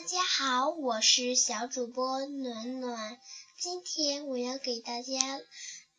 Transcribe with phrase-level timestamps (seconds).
[0.00, 3.18] 大家好，我是小主播暖暖。
[3.58, 5.40] 今天我要给大家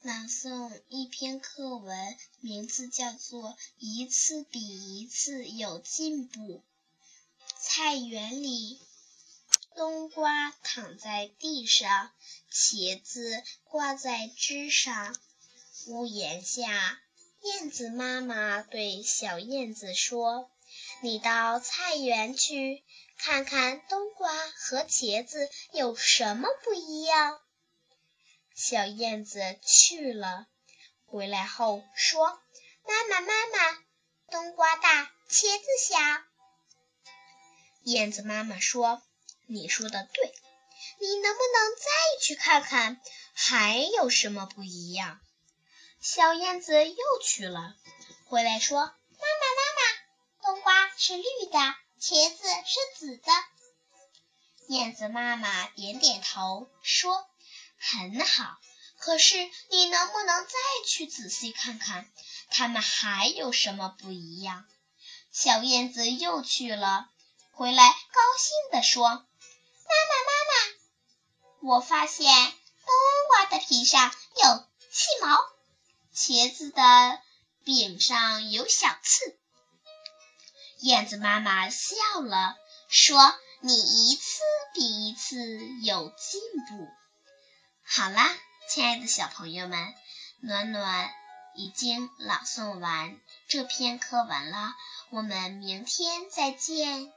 [0.01, 6.39] 朗诵一篇课文，名字叫做《一次比一次有进步》。
[7.59, 8.79] 菜园里，
[9.75, 12.11] 冬瓜躺在地上，
[12.49, 15.13] 茄子挂在枝上。
[15.87, 17.01] 屋檐下，
[17.43, 20.49] 燕子妈妈对小燕子说
[21.03, 22.81] ：“你到菜园去。”
[23.21, 27.41] 看看冬瓜和茄子有什么不一样？
[28.55, 30.47] 小燕子去了，
[31.05, 32.41] 回来后说
[32.87, 33.83] ：“妈妈，妈妈，
[34.31, 35.97] 冬瓜大，茄子小。”
[37.83, 39.01] 燕子妈妈说
[39.47, 40.33] ：“你说的对，
[41.01, 41.85] 你能不能再
[42.21, 43.01] 去看看
[43.33, 45.19] 还有什么不一样？”
[45.99, 47.75] 小燕子又去了，
[48.27, 53.31] 回来说：“妈妈，妈妈，冬瓜是绿的。”茄子是紫的，
[54.69, 57.27] 燕子妈妈点点头说
[57.77, 58.57] ：“很好。
[58.97, 59.35] 可是
[59.69, 60.53] 你能不能再
[60.87, 62.09] 去仔细看看，
[62.51, 64.65] 它们还有什么不一样？”
[65.33, 67.09] 小燕子又去了，
[67.51, 69.25] 回来高兴地说：“妈妈，
[70.23, 70.31] 妈
[71.67, 72.95] 妈，我发现冬
[73.27, 74.09] 瓜的皮上
[74.41, 75.37] 有细毛，
[76.15, 77.21] 茄子的
[77.65, 79.37] 柄上有小刺。”
[80.79, 82.55] 燕子妈妈笑了，
[82.87, 83.19] 说
[83.59, 84.41] ：“你一次
[84.73, 85.37] 比一次
[85.83, 86.87] 有进步。”
[87.85, 88.29] 好啦，
[88.69, 89.93] 亲爱的小朋友们，
[90.41, 91.11] 暖暖
[91.55, 93.19] 已经朗诵完
[93.49, 94.73] 这篇课文了，
[95.09, 97.11] 我们明天再见。